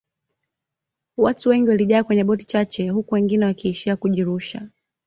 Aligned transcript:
watu 1.17 1.49
wengi 1.49 1.69
walijaa 1.69 2.03
kwenye 2.03 2.23
boti 2.23 2.45
chache 2.45 2.89
huku 2.89 3.15
wengine 3.15 3.45
wakiishia 3.45 3.95
kujirusha 3.95 4.69